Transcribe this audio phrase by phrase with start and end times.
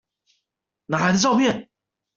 [0.87, 1.69] 哪來的照片？